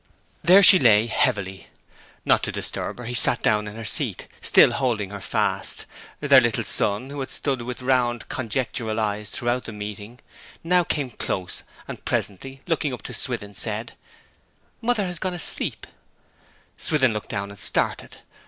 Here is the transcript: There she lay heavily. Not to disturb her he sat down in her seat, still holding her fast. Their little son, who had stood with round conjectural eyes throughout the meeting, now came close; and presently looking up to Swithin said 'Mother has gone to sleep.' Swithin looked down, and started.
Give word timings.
There 0.43 0.63
she 0.63 0.79
lay 0.79 1.05
heavily. 1.05 1.67
Not 2.25 2.41
to 2.41 2.51
disturb 2.51 2.97
her 2.97 3.05
he 3.05 3.13
sat 3.13 3.43
down 3.43 3.67
in 3.67 3.75
her 3.75 3.85
seat, 3.85 4.27
still 4.41 4.71
holding 4.71 5.11
her 5.11 5.21
fast. 5.21 5.85
Their 6.21 6.41
little 6.41 6.63
son, 6.63 7.11
who 7.11 7.19
had 7.19 7.29
stood 7.29 7.61
with 7.61 7.83
round 7.83 8.27
conjectural 8.27 8.99
eyes 8.99 9.29
throughout 9.29 9.65
the 9.65 9.71
meeting, 9.71 10.19
now 10.63 10.83
came 10.83 11.11
close; 11.11 11.61
and 11.87 12.03
presently 12.03 12.61
looking 12.65 12.93
up 12.95 13.03
to 13.03 13.13
Swithin 13.13 13.53
said 13.53 13.93
'Mother 14.81 15.05
has 15.05 15.19
gone 15.19 15.33
to 15.33 15.37
sleep.' 15.37 15.85
Swithin 16.77 17.13
looked 17.13 17.29
down, 17.29 17.51
and 17.51 17.59
started. 17.59 18.17